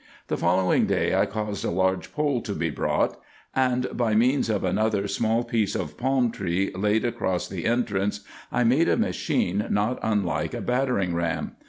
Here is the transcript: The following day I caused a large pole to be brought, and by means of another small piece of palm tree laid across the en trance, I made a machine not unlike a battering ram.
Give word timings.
The 0.29 0.37
following 0.37 0.87
day 0.87 1.13
I 1.13 1.27
caused 1.27 1.63
a 1.63 1.69
large 1.69 2.11
pole 2.11 2.41
to 2.41 2.53
be 2.53 2.71
brought, 2.71 3.19
and 3.55 3.85
by 3.95 4.15
means 4.15 4.49
of 4.49 4.63
another 4.63 5.07
small 5.07 5.43
piece 5.43 5.75
of 5.75 5.95
palm 5.95 6.31
tree 6.31 6.71
laid 6.73 7.05
across 7.05 7.47
the 7.47 7.65
en 7.67 7.85
trance, 7.85 8.21
I 8.51 8.63
made 8.63 8.89
a 8.89 8.97
machine 8.97 9.67
not 9.69 9.99
unlike 10.01 10.55
a 10.55 10.61
battering 10.61 11.13
ram. 11.13 11.55